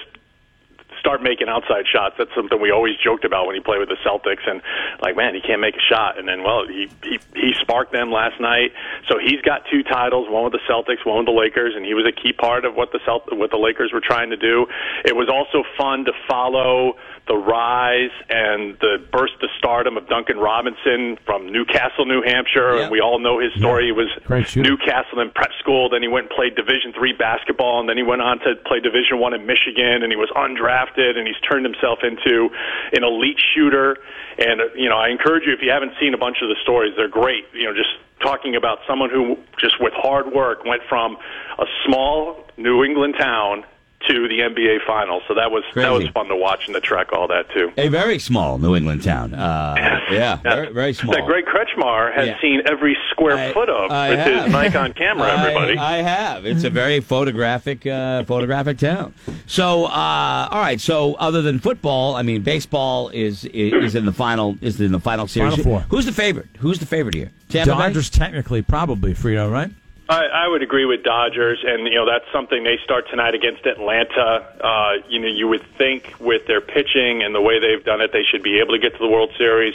start 0.99 1.23
making 1.23 1.49
outside 1.49 1.85
shots. 1.87 2.17
That's 2.19 2.35
something 2.35 2.61
we 2.61 2.71
always 2.71 2.95
joked 3.03 3.25
about 3.25 3.47
when 3.47 3.55
he 3.55 3.61
played 3.61 3.79
with 3.79 3.89
the 3.89 3.97
Celtics, 4.05 4.47
and 4.47 4.61
like, 5.01 5.17
man, 5.17 5.35
he 5.35 5.41
can't 5.41 5.61
make 5.61 5.77
a 5.77 5.85
shot. 5.89 6.19
And 6.19 6.27
then, 6.29 6.43
well, 6.43 6.67
he 6.67 6.91
he 7.03 7.19
he 7.35 7.55
sparked 7.61 7.93
them 7.93 8.11
last 8.11 8.41
night. 8.41 8.73
So 9.09 9.19
he's 9.19 9.41
got 9.43 9.63
two 9.71 9.83
titles, 9.83 10.29
one 10.29 10.45
with 10.45 10.53
the 10.53 10.65
Celtics, 10.69 11.07
one 11.07 11.19
with 11.19 11.27
the 11.27 11.39
Lakers, 11.39 11.75
and 11.77 11.85
he 11.85 11.95
was 11.95 12.05
a 12.05 12.13
key 12.13 12.33
part 12.33 12.65
of 12.65 12.75
what 12.75 12.93
the 12.93 13.01
Celt- 13.07 13.31
what 13.33 13.51
the 13.51 13.59
Lakers 13.59 13.93
were 13.93 14.03
trying 14.05 14.31
to 14.31 14.37
do. 14.37 14.67
It 15.05 15.15
was 15.15 15.29
also 15.29 15.63
fun 15.77 16.05
to 16.07 16.13
follow 16.29 16.97
the 17.29 17.37
rise 17.37 18.11
and 18.29 18.77
the 18.81 18.97
burst 19.13 19.35
of 19.43 19.51
stardom 19.59 19.97
of 19.97 20.09
Duncan 20.09 20.39
Robinson 20.39 21.19
from 21.25 21.53
Newcastle, 21.53 22.07
New 22.07 22.23
Hampshire. 22.23 22.77
Yeah. 22.77 22.83
And 22.83 22.91
we 22.91 23.01
all 23.01 23.19
know 23.19 23.39
his 23.39 23.53
story. 23.55 23.87
He 23.87 23.93
was. 23.93 24.09
Newcastle 24.57 25.21
in 25.21 25.31
prep 25.31 25.53
school. 25.61 25.89
Then 25.91 26.03
he 26.03 26.09
went 26.09 26.29
and 26.29 26.35
played 26.35 26.57
Division 26.57 26.93
three 26.97 27.13
basketball, 27.13 27.81
and 27.81 27.89
then 27.89 27.97
he 27.97 28.03
went 28.03 28.23
on 28.23 28.39
to 28.41 28.57
play 28.67 28.81
Division 28.81 29.21
one 29.21 29.35
in 29.35 29.47
Michigan. 29.47 30.03
And 30.03 30.11
he 30.11 30.17
was 30.17 30.31
undrafted, 30.35 31.17
and 31.17 31.27
he's 31.29 31.39
turned 31.49 31.65
himself 31.65 32.01
into 32.03 32.51
an 32.93 33.05
elite 33.05 33.41
shooter. 33.55 33.99
And 34.39 34.61
you 34.75 34.89
know, 34.89 34.97
I 34.97 35.09
encourage 35.09 35.45
you 35.47 35.53
if 35.53 35.61
you 35.61 35.71
haven't 35.71 35.93
seen 36.01 36.15
a 36.15 36.19
bunch 36.19 36.39
of 36.43 36.49
the 36.49 36.57
stories, 36.63 36.95
they're 36.97 37.09
great. 37.09 37.45
You 37.53 37.65
know, 37.65 37.75
just 37.75 37.91
talking 38.21 38.57
about 38.57 38.79
someone 38.89 39.11
who 39.11 39.37
just 39.61 39.81
with 39.81 39.93
hard 39.95 40.33
work 40.33 40.65
went 40.65 40.83
from 40.89 41.17
a 41.59 41.67
small 41.87 42.47
New 42.57 42.83
England 42.85 43.15
town 43.19 43.65
to 44.09 44.29
the 44.29 44.39
NBA 44.39 44.87
Finals. 44.87 45.23
So 45.27 45.35
that 45.35 45.51
was 45.51 45.65
that 45.75 45.91
was 45.91 46.07
fun 46.09 46.27
to 46.29 46.37
watch 46.37 46.67
and 46.67 46.75
to 46.75 46.81
track 46.81 47.13
all 47.13 47.27
that 47.29 47.51
too. 47.51 47.73
A 47.77 47.89
very 47.89 48.19
small 48.19 48.57
New 48.59 48.77
England 48.77 49.03
town. 49.03 49.35
Uh, 49.35 49.75
yeah, 50.11 50.37
very, 50.37 50.73
very 50.73 50.93
small. 50.93 51.15
That 51.15 51.27
Greg 51.27 51.45
Kretschmar 51.47 52.15
has 52.15 52.29
Yeah. 52.29 52.41
seen 52.41 52.63
every 52.67 52.97
square 53.11 53.37
I- 53.37 53.53
foot 53.53 53.69
of 53.69 53.91
I 53.91 54.11
with 54.11 54.19
have. 54.21 54.45
his 54.45 54.53
Nikon 54.53 54.93
camera. 54.95 55.29
Everybody. 55.41 55.77
I, 55.77 55.99
I 55.99 56.03
have. 56.03 56.47
It's 56.47 56.63
a 56.65 56.71
very 56.71 57.01
photographic, 57.01 57.87
uh, 57.87 58.23
photographic 58.25 58.79
town. 58.79 59.15
So, 59.47 59.87
uh, 59.87 60.49
all 60.51 60.61
right. 60.61 60.81
So, 60.81 61.15
other 61.15 61.43
than 61.43 61.59
football, 61.59 62.15
I 62.15 62.23
mean, 62.23 62.43
baseball 62.43 63.09
is 63.09 63.45
is 63.47 63.95
in 63.97 64.07
the 64.07 64.13
final 64.13 64.57
is 64.61 64.81
in 64.81 64.93
the 64.93 65.01
final 65.01 65.27
series. 65.27 65.57
Final 65.57 65.65
four. 65.65 65.81
Who's 65.91 66.07
the 66.07 66.13
favorite? 66.13 66.47
Who's 66.61 66.79
the 66.79 66.87
favorite 66.87 67.15
here? 67.17 67.33
Tampa 67.49 67.73
Bay? 67.73 67.79
Dodgers 67.79 68.11
technically, 68.11 68.63
probably 68.63 69.13
Frito, 69.15 69.51
right? 69.51 69.71
I, 70.09 70.25
I 70.25 70.49
would 70.49 70.63
agree 70.63 70.87
with 70.87 71.03
Dodgers, 71.03 71.63
and 71.67 71.87
you 71.87 71.97
know 71.97 72.07
that's 72.07 72.25
something 72.33 72.65
they 72.65 72.79
start 72.83 73.11
tonight 73.11 73.35
against 73.35 73.67
Atlanta. 73.67 74.49
Uh, 74.59 74.93
you 75.07 75.21
know, 75.21 75.29
you 75.29 75.47
would 75.49 75.63
think 75.77 76.15
with 76.19 76.47
their 76.47 76.63
pitching 76.63 77.23
and 77.23 77.35
the 77.35 77.43
way 77.43 77.61
they've 77.61 77.85
done 77.85 78.01
it, 78.01 78.11
they 78.11 78.23
should 78.25 78.43
be 78.43 78.59
able 78.59 78.73
to 78.73 78.79
get 78.79 78.93
to 78.93 78.99
the 78.99 79.09
World 79.09 79.31
Series. 79.37 79.75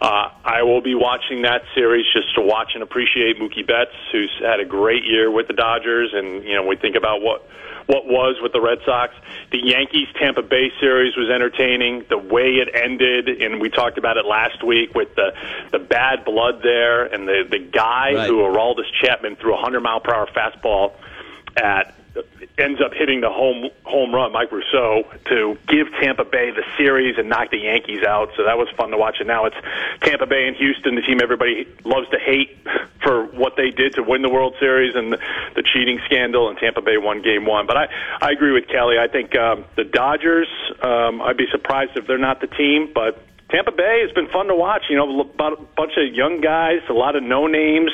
Uh, 0.00 0.30
I 0.44 0.62
will 0.62 0.80
be 0.80 0.94
watching 0.94 1.42
that 1.42 1.62
series 1.74 2.06
just 2.12 2.36
to 2.36 2.40
watch 2.40 2.72
and 2.74 2.84
appreciate 2.84 3.40
Mookie 3.40 3.66
Betts, 3.66 3.96
who's 4.12 4.30
had 4.40 4.60
a 4.60 4.64
great 4.64 5.04
year 5.04 5.28
with 5.28 5.48
the 5.48 5.54
Dodgers, 5.54 6.10
and 6.14 6.44
you 6.44 6.54
know 6.54 6.64
we 6.64 6.76
think 6.76 6.94
about 6.94 7.20
what 7.20 7.44
what 7.86 8.06
was 8.06 8.36
with 8.42 8.52
the 8.52 8.60
Red 8.60 8.78
Sox. 8.84 9.14
The 9.52 9.58
Yankees 9.62 10.08
Tampa 10.18 10.42
Bay 10.42 10.70
series 10.80 11.16
was 11.16 11.30
entertaining. 11.30 12.04
The 12.08 12.18
way 12.18 12.54
it 12.56 12.68
ended, 12.74 13.28
and 13.42 13.60
we 13.60 13.68
talked 13.70 13.98
about 13.98 14.16
it 14.16 14.24
last 14.24 14.62
week 14.64 14.94
with 14.94 15.14
the 15.16 15.32
the 15.72 15.78
bad 15.78 16.24
blood 16.24 16.62
there, 16.62 17.04
and 17.04 17.28
the 17.28 17.44
the 17.48 17.58
guy 17.58 18.14
Right. 18.14 18.28
who 18.28 18.38
Aroldis 18.38 18.90
Chapman 19.02 19.36
threw 19.36 19.52
a 19.52 19.56
100 19.56 19.80
mile 19.80 20.00
per 20.00 20.14
hour 20.14 20.26
fastball 20.26 20.92
at 21.56 21.94
ends 22.58 22.80
up 22.80 22.92
hitting 22.92 23.20
the 23.20 23.30
home 23.30 23.70
home 23.84 24.14
run, 24.14 24.32
Mike 24.32 24.50
Brosseau, 24.50 25.04
to 25.26 25.58
give 25.66 25.88
Tampa 26.00 26.24
Bay 26.24 26.50
the 26.50 26.62
series 26.76 27.18
and 27.18 27.28
knock 27.28 27.50
the 27.50 27.58
Yankees 27.58 28.04
out. 28.04 28.30
So 28.36 28.44
that 28.44 28.56
was 28.56 28.68
fun 28.76 28.90
to 28.90 28.96
watch. 28.96 29.16
And 29.18 29.28
now 29.28 29.46
it's 29.46 29.56
Tampa 30.00 30.26
Bay 30.26 30.46
and 30.46 30.56
Houston, 30.56 30.94
the 30.94 31.02
team 31.02 31.20
everybody 31.22 31.66
loves 31.84 32.08
to 32.10 32.18
hate 32.18 32.56
for 33.02 33.24
what 33.26 33.56
they 33.56 33.70
did 33.70 33.94
to 33.94 34.02
win 34.02 34.22
the 34.22 34.30
World 34.30 34.54
Series 34.60 34.94
and 34.94 35.12
the, 35.12 35.18
the 35.56 35.62
cheating 35.62 36.00
scandal. 36.04 36.48
And 36.48 36.58
Tampa 36.58 36.80
Bay 36.80 36.96
won 36.96 37.22
Game 37.22 37.46
One. 37.46 37.66
But 37.66 37.76
I 37.76 37.88
I 38.20 38.30
agree 38.30 38.52
with 38.52 38.68
Kelly. 38.68 38.98
I 38.98 39.08
think 39.08 39.36
um, 39.36 39.64
the 39.76 39.84
Dodgers. 39.84 40.48
Um, 40.80 41.20
I'd 41.22 41.36
be 41.36 41.46
surprised 41.50 41.96
if 41.96 42.06
they're 42.06 42.18
not 42.18 42.40
the 42.40 42.48
team, 42.48 42.90
but. 42.94 43.20
Tampa 43.54 43.70
Bay 43.70 44.00
has 44.02 44.10
been 44.10 44.26
fun 44.26 44.48
to 44.48 44.54
watch. 44.56 44.82
You 44.90 44.96
know, 44.96 45.20
a 45.20 45.56
bunch 45.76 45.92
of 45.96 46.12
young 46.12 46.40
guys, 46.40 46.80
a 46.88 46.92
lot 46.92 47.14
of 47.14 47.22
no 47.22 47.46
names, 47.46 47.92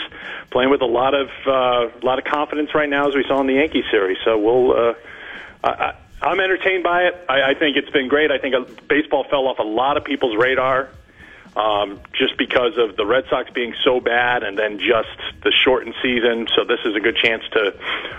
playing 0.51 0.71
with 0.71 0.81
a 0.81 0.87
lot 0.87 1.13
of 1.13 1.29
uh, 1.47 1.91
a 2.01 2.05
lot 2.05 2.19
of 2.19 2.25
confidence 2.25 2.75
right 2.75 2.89
now, 2.89 3.09
as 3.09 3.15
we 3.15 3.25
saw 3.29 3.41
in 3.43 3.47
the 3.47 3.55
Yankee 3.55 3.85
series. 3.91 4.17
So 4.25 4.39
we'll. 4.39 4.73
Uh, 4.73 4.95
I, 5.63 5.95
I'm 6.23 6.41
entertained 6.41 6.83
by 6.83 7.03
it. 7.05 7.27
I, 7.29 7.51
I 7.51 7.55
think 7.55 7.77
it's 7.77 7.91
been 7.91 8.09
great. 8.09 8.31
I 8.31 8.39
think 8.39 8.55
uh, 8.55 8.65
baseball 8.89 9.25
fell 9.25 9.47
off 9.49 9.59
a 9.59 9.63
lot 9.63 9.99
of 9.99 10.05
people's 10.05 10.37
radar 10.37 10.89
um, 11.57 12.01
just 12.13 12.37
because 12.39 12.79
of 12.79 12.97
the 12.97 13.05
Red 13.05 13.25
Sox 13.29 13.51
being 13.51 13.75
so 13.85 14.01
bad, 14.01 14.43
and 14.43 14.59
then 14.59 14.79
just 14.79 15.17
the 15.43 15.53
shortened 15.53 15.95
season. 16.03 16.47
So 16.55 16.65
this 16.65 16.81
is 16.85 16.95
a 16.97 17.01
good 17.01 17.17
chance 17.17 17.43
to, 17.53 17.75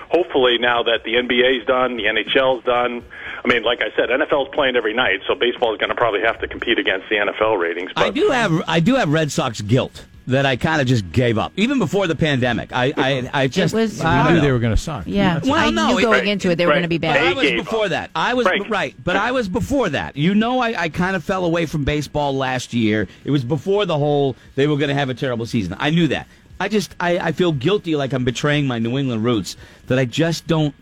hopefully, 0.09 0.57
now 0.57 0.83
that 0.83 1.03
the 1.03 1.15
NBA's 1.15 1.65
done, 1.65 1.97
the 1.97 2.03
NHL's 2.03 2.63
done. 2.63 3.03
I 3.43 3.47
mean, 3.47 3.63
like 3.63 3.81
I 3.81 3.95
said, 3.95 4.09
NFL's 4.09 4.53
playing 4.53 4.75
every 4.75 4.93
night, 4.93 5.21
so 5.27 5.35
baseball 5.35 5.73
is 5.73 5.79
going 5.79 5.89
to 5.89 5.95
probably 5.95 6.21
have 6.21 6.39
to 6.41 6.47
compete 6.47 6.77
against 6.77 7.09
the 7.09 7.15
NFL 7.15 7.59
ratings. 7.59 7.91
But 7.95 8.05
I 8.05 8.09
do 8.09 8.29
have 8.29 8.63
I 8.67 8.79
do 8.79 8.95
have 8.95 9.09
Red 9.09 9.31
Sox 9.31 9.61
guilt 9.61 10.05
that 10.31 10.45
I 10.45 10.55
kind 10.55 10.81
of 10.81 10.87
just 10.87 11.11
gave 11.11 11.37
up 11.37 11.51
even 11.55 11.79
before 11.79 12.07
the 12.07 12.15
pandemic. 12.15 12.73
I 12.73 12.93
I, 12.97 13.29
I 13.33 13.47
just 13.47 13.73
was- 13.73 14.01
I 14.01 14.17
You 14.17 14.23
don't 14.23 14.33
knew 14.33 14.39
know. 14.39 14.45
they 14.47 14.51
were 14.51 14.59
going 14.59 14.75
to 14.75 14.81
suck. 14.81 15.03
Yeah, 15.05 15.39
Well, 15.43 15.53
I 15.53 15.69
no, 15.69 15.91
knew 15.91 15.99
it- 15.99 16.01
going 16.01 16.11
Right, 16.19 16.27
into 16.27 16.49
it 16.49 16.55
they 16.55 16.65
were 16.65 16.71
going 16.73 16.81
to 16.83 16.87
be 16.89 16.97
bad. 16.97 17.17
I 17.17 17.33
was 17.33 17.51
before 17.51 17.85
up. 17.85 17.89
that. 17.91 18.09
I 18.15 18.33
was 18.33 18.47
Frank. 18.47 18.69
right, 18.69 18.95
but 19.03 19.15
I 19.15 19.31
was 19.31 19.47
before 19.47 19.89
that. 19.89 20.17
You 20.17 20.33
know, 20.35 20.59
I, 20.59 20.83
I 20.83 20.89
kind 20.89 21.15
of 21.15 21.23
fell 21.23 21.45
away 21.45 21.65
from 21.65 21.83
baseball 21.83 22.35
last 22.35 22.73
year. 22.73 23.07
It 23.23 23.31
was 23.31 23.43
before 23.43 23.85
the 23.85 23.97
whole 23.97 24.35
they 24.55 24.67
were 24.67 24.77
going 24.77 24.89
to 24.89 24.95
have 24.95 25.09
a 25.09 25.13
terrible 25.13 25.45
season. 25.45 25.75
I 25.79 25.89
knew 25.91 26.07
that. 26.09 26.27
I 26.59 26.67
just 26.67 26.95
I, 26.99 27.17
I 27.17 27.31
feel 27.31 27.51
guilty, 27.51 27.95
like 27.95 28.13
I'm 28.13 28.23
betraying 28.25 28.67
my 28.67 28.77
New 28.79 28.97
England 28.97 29.23
roots. 29.23 29.55
That 29.87 29.97
I 29.99 30.05
just 30.05 30.47
don't. 30.47 30.75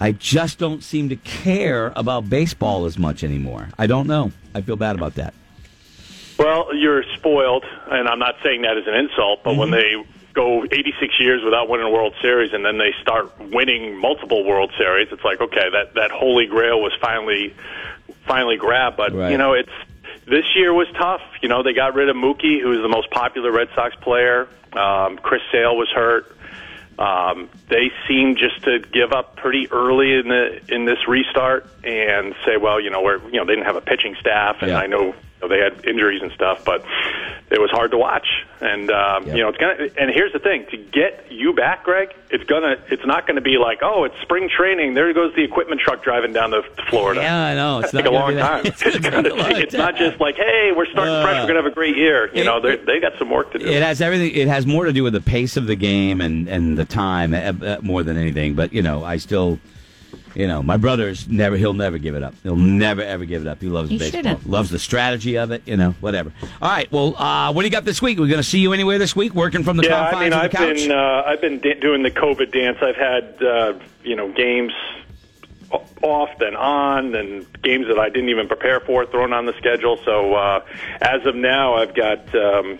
I 0.00 0.12
just 0.12 0.58
don't 0.60 0.82
seem 0.82 1.08
to 1.08 1.16
care 1.16 1.92
about 1.96 2.30
baseball 2.30 2.84
as 2.86 2.96
much 2.98 3.24
anymore. 3.24 3.68
I 3.76 3.86
don't 3.88 4.06
know. 4.06 4.30
I 4.54 4.60
feel 4.60 4.76
bad 4.76 4.94
about 4.94 5.16
that. 5.16 5.34
Well, 6.38 6.74
you're 6.74 7.02
spoiled, 7.16 7.64
and 7.90 8.08
I'm 8.08 8.18
not 8.20 8.36
saying 8.44 8.62
that 8.62 8.78
as 8.78 8.86
an 8.86 8.94
insult, 8.94 9.42
but 9.42 9.56
when 9.56 9.70
they 9.70 9.94
go 10.34 10.64
86 10.64 11.14
years 11.18 11.42
without 11.44 11.68
winning 11.68 11.86
a 11.86 11.90
World 11.90 12.14
Series 12.22 12.52
and 12.52 12.64
then 12.64 12.78
they 12.78 12.94
start 13.02 13.32
winning 13.50 13.96
multiple 14.00 14.44
World 14.44 14.72
Series, 14.78 15.08
it's 15.10 15.24
like 15.24 15.40
okay, 15.40 15.68
that 15.72 15.94
that 15.94 16.12
holy 16.12 16.46
grail 16.46 16.80
was 16.80 16.92
finally 17.00 17.54
finally 18.26 18.56
grabbed. 18.56 18.96
But 18.96 19.12
Right. 19.14 19.32
you 19.32 19.38
know, 19.38 19.54
it's 19.54 19.72
this 20.26 20.44
year 20.54 20.72
was 20.72 20.86
tough. 20.96 21.22
You 21.42 21.48
know, 21.48 21.62
they 21.64 21.72
got 21.72 21.94
rid 21.94 22.08
of 22.08 22.14
Mookie, 22.14 22.60
who 22.62 22.68
was 22.68 22.82
the 22.82 22.88
most 22.88 23.10
popular 23.10 23.50
Red 23.50 23.68
Sox 23.74 23.96
player. 23.96 24.46
Um, 24.74 25.18
Chris 25.18 25.42
Sale 25.50 25.76
was 25.76 25.88
hurt. 25.92 26.30
Um, 27.00 27.48
they 27.68 27.90
seem 28.08 28.36
just 28.36 28.62
to 28.64 28.78
give 28.80 29.12
up 29.12 29.36
pretty 29.36 29.68
early 29.72 30.14
in 30.14 30.28
the 30.28 30.60
in 30.68 30.84
this 30.84 30.98
restart 31.08 31.66
and 31.82 32.34
say, 32.46 32.56
well, 32.58 32.80
you 32.80 32.90
know, 32.90 33.02
we're 33.02 33.18
you 33.26 33.38
know 33.40 33.44
they 33.44 33.54
didn't 33.54 33.66
have 33.66 33.76
a 33.76 33.80
pitching 33.80 34.14
staff, 34.20 34.58
and 34.60 34.70
Yeah. 34.70 34.78
I 34.78 34.86
know 34.86 35.14
know, 35.42 35.48
they 35.48 35.58
had 35.58 35.84
injuries 35.86 36.22
and 36.22 36.32
stuff, 36.32 36.64
but 36.64 36.84
it 37.50 37.60
was 37.60 37.70
hard 37.70 37.90
to 37.92 37.98
watch. 37.98 38.26
And 38.60 38.90
um, 38.90 39.26
Yep. 39.26 39.36
you 39.36 39.42
know, 39.42 39.48
it's 39.50 39.58
gonna. 39.58 39.88
And 39.96 40.10
here's 40.12 40.32
the 40.32 40.38
thing: 40.40 40.66
to 40.70 40.76
get 40.76 41.26
you 41.30 41.52
back, 41.52 41.84
Greg, 41.84 42.12
it's 42.30 42.44
gonna. 42.44 42.76
It's 42.90 43.06
not 43.06 43.26
going 43.26 43.36
to 43.36 43.40
be 43.42 43.56
like, 43.58 43.78
oh, 43.82 44.04
it's 44.04 44.16
spring 44.22 44.48
training. 44.48 44.94
There 44.94 45.12
goes 45.12 45.34
the 45.36 45.44
equipment 45.44 45.80
truck 45.80 46.02
driving 46.02 46.32
down 46.32 46.50
to 46.50 46.62
Florida. 46.90 47.20
Yeah, 47.22 47.44
I 47.46 47.54
know. 47.54 47.78
It's 47.80 47.92
take 47.92 48.04
not 48.04 48.12
a 48.12 48.16
long 48.16 48.36
time. 48.36 48.66
it's 48.66 48.82
It's, 48.86 48.98
gonna 48.98 49.22
gonna 49.22 49.22
be 49.22 49.28
a 49.30 49.34
long 49.42 49.52
take, 49.52 49.64
it's 49.64 49.74
not 49.74 49.96
just 49.96 50.18
like, 50.20 50.34
hey, 50.36 50.72
we're 50.76 50.86
starting 50.86 51.14
Uh, 51.14 51.22
fresh. 51.22 51.40
We're 51.42 51.46
gonna 51.48 51.62
have 51.62 51.70
a 51.70 51.74
great 51.74 51.96
year. 51.96 52.26
You 52.34 52.42
it- 52.42 52.44
know, 52.46 52.60
they 52.60 52.76
they 52.76 52.98
got 53.00 53.16
some 53.18 53.30
work 53.30 53.52
to 53.52 53.58
do. 53.60 53.66
It 53.66 53.82
has 53.82 54.00
everything. 54.00 54.34
It 54.34 54.48
has 54.48 54.66
more 54.66 54.84
to 54.86 54.92
do 54.92 55.04
with 55.04 55.12
the 55.12 55.20
pace 55.20 55.56
of 55.56 55.66
the 55.68 55.76
game 55.76 56.20
and 56.20 56.48
and 56.48 56.76
the 56.76 56.84
time 56.84 57.32
uh, 57.32 57.38
uh, 57.64 57.78
more 57.82 58.02
than 58.02 58.16
anything. 58.16 58.54
But 58.54 58.72
you 58.72 58.82
know, 58.82 59.04
I 59.04 59.18
still, 59.18 59.60
you 60.38 60.46
know, 60.46 60.62
my 60.62 60.76
brother's 60.78 61.28
never. 61.28 61.56
He'll 61.56 61.74
never 61.74 61.98
give 61.98 62.14
it 62.14 62.22
up. 62.22 62.32
He'll 62.42 62.56
never 62.56 63.02
ever 63.02 63.26
give 63.26 63.42
it 63.42 63.48
up. 63.48 63.60
He 63.60 63.68
loves 63.68 63.90
He 63.90 63.98
baseball. 63.98 64.18
shouldn't. 64.22 64.48
Loves 64.48 64.70
the 64.70 64.78
strategy 64.78 65.36
of 65.36 65.50
it. 65.50 65.62
You 65.66 65.76
know, 65.76 65.90
whatever. 66.00 66.32
All 66.62 66.70
right. 66.70 66.90
Well, 66.90 67.14
uh, 67.16 67.52
what 67.52 67.62
do 67.62 67.66
you 67.66 67.72
got 67.72 67.84
this 67.84 68.00
week? 68.00 68.18
We're 68.18 68.28
going 68.28 68.38
to 68.38 68.42
see 68.48 68.60
you 68.60 68.72
anywhere 68.72 68.98
this 68.98 69.14
week, 69.14 69.34
working 69.34 69.64
from 69.64 69.76
the 69.76 69.82
Yeah, 69.84 70.00
I 70.06 70.10
confines 70.10 70.30
mean, 70.30 70.32
of 70.32 70.44
I've 70.44 70.50
couch. 70.52 70.76
been 70.76 70.92
uh, 70.92 71.22
I've 71.26 71.40
been 71.40 71.58
da- 71.60 71.80
doing 71.80 72.02
the 72.04 72.10
COVID 72.10 72.52
dance. 72.52 72.78
I've 72.80 72.96
had 72.96 73.42
uh, 73.42 73.74
you 74.04 74.16
know 74.16 74.32
games 74.32 74.72
off 76.02 76.30
then 76.38 76.56
on, 76.56 77.14
and 77.14 77.46
games 77.62 77.88
that 77.88 77.98
I 77.98 78.08
didn't 78.08 78.30
even 78.30 78.48
prepare 78.48 78.80
for 78.80 79.04
thrown 79.06 79.32
on 79.32 79.44
the 79.46 79.52
schedule. 79.58 79.98
So 80.04 80.34
uh, 80.34 80.64
as 81.02 81.26
of 81.26 81.34
now, 81.34 81.74
I've 81.74 81.94
got 81.94 82.34
um, 82.34 82.78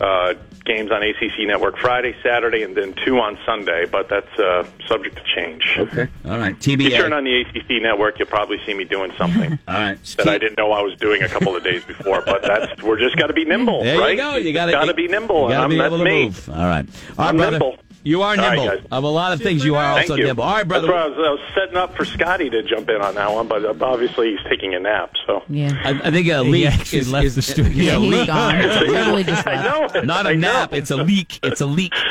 uh, 0.00 0.34
games 0.64 0.90
on 0.90 1.02
ACC 1.02 1.46
Network 1.46 1.76
Friday, 1.78 2.14
Saturday, 2.22 2.62
and 2.62 2.76
then 2.76 2.94
two 3.04 3.18
on 3.18 3.38
Sunday. 3.44 3.84
But 3.86 4.08
that's 4.08 4.38
uh, 4.38 4.66
subject 4.86 5.16
to 5.16 5.22
change. 5.34 5.76
okay. 5.78 6.08
All 6.24 6.38
right. 6.38 6.54
If 6.56 6.66
you 6.66 6.76
TBA. 6.76 6.96
turn 6.96 7.12
on 7.12 7.24
the 7.24 7.40
ACC 7.40 7.82
Network, 7.82 8.18
you'll 8.18 8.28
probably 8.28 8.58
see 8.66 8.74
me 8.74 8.84
doing 8.84 9.12
something. 9.18 9.58
All 9.68 9.74
right. 9.74 10.02
That 10.18 10.28
I 10.28 10.38
didn't 10.38 10.58
know 10.58 10.72
I 10.72 10.82
was 10.82 10.96
doing 10.98 11.22
a 11.22 11.28
couple 11.28 11.56
of 11.56 11.64
days 11.64 11.84
before, 11.84 12.22
but 12.24 12.42
that's 12.42 12.82
we're 12.82 12.98
just 12.98 13.16
got 13.16 13.26
to 13.28 13.32
be 13.32 13.44
nimble, 13.44 13.82
There 13.82 13.98
right? 13.98 14.10
you 14.10 14.16
go. 14.16 14.36
You 14.36 14.52
got 14.52 14.66
to 14.84 14.94
be 14.94 15.08
nimble. 15.08 15.48
You 15.48 15.54
got 15.54 15.62
to 15.64 15.68
be 15.68 15.80
I'm, 15.80 15.86
able 15.86 15.98
to 15.98 16.04
me. 16.04 16.24
move. 16.26 16.48
All 16.50 16.54
right. 16.56 16.64
All 16.64 16.70
right, 16.74 17.28
I'm 17.28 17.36
brother. 17.36 17.58
nimble. 17.58 17.78
You 18.08 18.22
are 18.22 18.36
nimble. 18.36 18.66
guys. 18.66 18.84
of 18.90 19.04
a 19.04 19.08
lot 19.08 19.32
of 19.32 19.40
things, 19.42 19.64
you 19.64 19.74
are 19.74 19.98
also 19.98 20.14
you. 20.14 20.24
nimble. 20.24 20.44
All 20.44 20.54
right, 20.56 20.66
brother. 20.66 20.86
That's 20.86 20.94
why 20.94 21.02
I 21.02 21.08
was, 21.08 21.18
I 21.18 21.30
was 21.32 21.40
setting 21.54 21.76
up 21.76 21.94
for 21.96 22.04
Scotty 22.04 22.48
to 22.50 22.62
jump 22.62 22.88
in 22.88 23.02
on 23.02 23.14
that 23.16 23.30
one, 23.32 23.48
but 23.48 23.64
uh, 23.64 23.74
obviously 23.84 24.30
he's 24.30 24.40
taking 24.48 24.74
a 24.74 24.80
nap. 24.80 25.12
So 25.26 25.42
Yeah. 25.48 25.72
I, 25.84 26.08
I 26.08 26.10
think 26.10 26.28
a 26.28 26.40
leak 26.42 26.66
actually 26.66 27.00
is, 27.00 27.12
left 27.12 27.26
is 27.26 27.34
the 27.34 27.42
studio. 27.42 27.72
yeah, 27.84 27.98
He's 27.98 28.10
leak. 28.12 28.26
gone. 28.26 28.58
Literally 28.62 29.24
just 29.24 29.46
I 29.46 29.54
left. 29.62 29.94
know 29.94 30.00
it. 30.00 30.06
Not 30.06 30.26
a 30.26 30.30
I 30.30 30.34
know. 30.34 30.52
nap. 30.52 30.72
It's 30.72 30.90
a 30.90 30.96
leak. 30.96 31.38
It's 31.42 31.60
a 31.60 31.66
leak. 31.66 31.92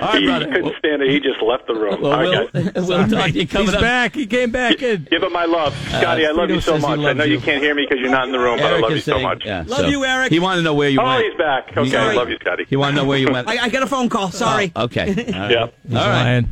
All 0.00 0.06
right, 0.08 0.20
he 0.20 0.26
brother. 0.26 0.46
couldn't 0.46 0.76
stand 0.78 1.02
it. 1.02 1.10
He 1.10 1.20
just 1.20 1.40
left 1.42 1.66
the 1.66 1.74
room. 1.74 2.00
Well, 2.00 2.18
we'll, 2.18 2.48
guys. 2.48 2.88
we'll 2.88 3.08
talk 3.08 3.30
to 3.30 3.38
you 3.38 3.46
coming 3.46 3.66
He's 3.68 3.74
up. 3.74 3.80
back. 3.80 4.14
He 4.14 4.26
came 4.26 4.50
back 4.50 4.82
in. 4.82 5.04
Give 5.10 5.22
him 5.22 5.32
my 5.32 5.44
love, 5.44 5.72
uh, 5.92 6.00
Scotty. 6.00 6.26
I 6.26 6.30
love 6.30 6.48
Frito 6.48 6.54
you 6.54 6.60
so 6.60 6.78
much. 6.78 6.98
I 7.00 7.12
know 7.12 7.24
you 7.24 7.34
you. 7.34 7.40
can't 7.40 7.62
hear 7.62 7.74
me 7.74 7.86
because 7.88 8.00
you're 8.00 8.10
not 8.10 8.26
in 8.26 8.32
the 8.32 8.38
room, 8.38 8.58
but 8.58 8.72
I 8.72 8.78
love 8.78 8.90
you 8.90 8.96
is 8.96 9.04
so 9.04 9.18
much. 9.20 9.44
yeah, 9.44 9.64
Love 9.66 9.80
so 9.80 9.86
you, 9.86 10.04
Eric. 10.04 10.30
He 10.32 10.40
wanted 10.40 10.58
to 10.58 10.62
know 10.64 10.74
where 10.74 10.88
you 10.88 11.00
Oh, 11.00 11.04
went. 11.04 11.24
Oh, 11.24 11.28
he's 11.28 11.38
back. 11.38 11.76
Okay, 11.76 11.90
Sorry. 11.90 12.10
I 12.10 12.14
love 12.14 12.28
you, 12.30 12.36
Scotty. 12.40 12.64
He 12.68 12.76
wanted 12.76 12.92
to 12.96 13.02
know 13.02 13.08
where 13.08 13.18
you 13.18 13.30
went. 13.30 13.48
I, 13.48 13.64
I 13.64 13.68
got 13.68 13.82
a 13.82 13.86
phone 13.86 14.08
call. 14.08 14.30
Sorry. 14.30 14.72
Oh, 14.74 14.84
okay. 14.84 15.08
All 15.08 15.40
right. 15.40 15.50
Yeah. 15.50 15.60
All 16.00 16.08
right. 16.08 16.44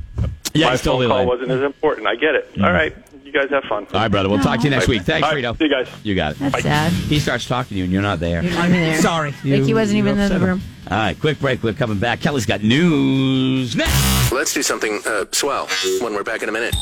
Yeah, 0.54 0.66
my 0.66 0.70
he's 0.72 0.82
totally 0.82 1.06
phone 1.06 1.10
call 1.10 1.16
lying. 1.16 1.28
wasn't 1.28 1.50
as 1.50 1.62
important. 1.62 2.06
I 2.06 2.14
get 2.16 2.34
it. 2.34 2.54
Mm. 2.54 2.64
All 2.66 2.72
right. 2.72 2.94
You 3.32 3.40
guys 3.40 3.50
have 3.50 3.64
fun. 3.64 3.86
All 3.94 4.00
right, 4.00 4.08
brother. 4.08 4.28
We'll 4.28 4.40
talk 4.40 4.58
to 4.58 4.64
you 4.64 4.70
next 4.70 4.88
week. 4.88 5.02
Thanks, 5.04 5.26
All 5.26 5.34
right, 5.34 5.42
Frito. 5.42 5.56
See 5.56 5.64
you 5.64 5.70
guys. 5.70 5.88
You 6.02 6.14
got 6.14 6.32
it. 6.32 6.38
That's 6.38 6.62
sad. 6.62 6.92
He 6.92 7.18
starts 7.18 7.46
talking 7.46 7.70
to 7.70 7.74
you, 7.76 7.84
and 7.84 7.92
you're 7.92 8.02
not 8.02 8.20
there. 8.20 8.42
You're 8.42 8.52
not 8.52 8.68
even 8.68 8.80
there. 8.80 9.00
Sorry. 9.00 9.30
Like 9.30 9.62
he 9.62 9.72
wasn't 9.72 9.98
even 9.98 10.18
in 10.18 10.28
the 10.28 10.38
room. 10.38 10.60
All 10.90 10.98
right, 10.98 11.18
quick 11.18 11.38
break. 11.40 11.62
We're 11.62 11.72
coming 11.72 11.98
back. 11.98 12.20
Kelly's 12.20 12.44
got 12.44 12.62
news 12.62 13.74
next. 13.74 14.32
Let's 14.32 14.52
do 14.52 14.62
something 14.62 15.00
uh, 15.06 15.24
swell 15.32 15.66
when 16.02 16.12
we're 16.12 16.24
back 16.24 16.42
in 16.42 16.50
a 16.50 16.52
minute. 16.52 16.74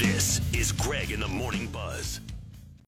This 0.00 0.37